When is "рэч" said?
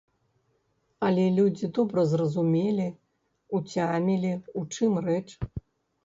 5.09-5.21